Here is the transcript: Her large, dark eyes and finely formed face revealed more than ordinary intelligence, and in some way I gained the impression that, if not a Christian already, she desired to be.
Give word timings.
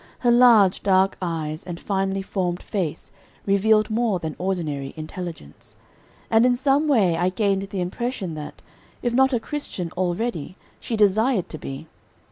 Her 0.21 0.31
large, 0.31 0.81
dark 0.81 1.15
eyes 1.21 1.63
and 1.63 1.79
finely 1.79 2.23
formed 2.23 2.63
face 2.63 3.11
revealed 3.45 3.91
more 3.91 4.17
than 4.17 4.35
ordinary 4.39 4.95
intelligence, 4.97 5.75
and 6.31 6.43
in 6.43 6.55
some 6.55 6.87
way 6.87 7.15
I 7.17 7.29
gained 7.29 7.69
the 7.69 7.81
impression 7.81 8.33
that, 8.33 8.63
if 9.03 9.13
not 9.13 9.31
a 9.31 9.39
Christian 9.39 9.91
already, 9.91 10.57
she 10.79 10.95
desired 10.97 11.49
to 11.49 11.59
be. 11.59 11.85